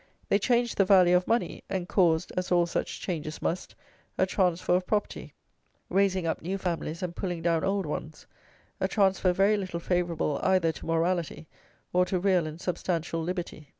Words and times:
They 0.29 0.39
changed 0.39 0.77
the 0.79 0.83
value 0.83 1.15
of 1.15 1.27
money, 1.27 1.63
and 1.69 1.87
caused, 1.87 2.31
as 2.35 2.51
all 2.51 2.65
such 2.65 3.01
changes 3.01 3.39
must, 3.39 3.75
a 4.17 4.25
transfer 4.25 4.73
of 4.75 4.87
property, 4.87 5.35
raising 5.89 6.25
up 6.25 6.41
new 6.41 6.57
families 6.57 7.03
and 7.03 7.15
pulling 7.15 7.43
down 7.43 7.63
old 7.63 7.85
ones, 7.85 8.25
a 8.79 8.87
transfer 8.87 9.31
very 9.31 9.57
little 9.57 9.79
favourable 9.79 10.39
either 10.41 10.71
to 10.71 10.87
morality, 10.87 11.47
or 11.93 12.03
to 12.05 12.17
real 12.19 12.47
and 12.47 12.59
substantial 12.59 13.21
liberty. 13.21 13.69